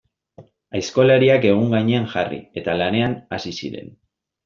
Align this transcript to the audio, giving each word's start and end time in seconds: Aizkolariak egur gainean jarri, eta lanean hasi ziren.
Aizkolariak 0.79 1.45
egur 1.51 1.69
gainean 1.75 2.09
jarri, 2.17 2.43
eta 2.63 2.79
lanean 2.83 3.19
hasi 3.39 3.59
ziren. 3.61 3.99